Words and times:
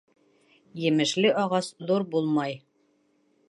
Емешле 0.91 1.33
ағас 1.43 1.71
ҙур 1.91 2.09
булмай. 2.17 2.61